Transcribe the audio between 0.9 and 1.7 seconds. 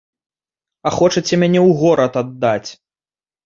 хочаце мяне